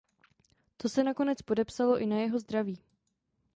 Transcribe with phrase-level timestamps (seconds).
[0.77, 2.77] To se nakonec podepsalo i na jeho zdraví.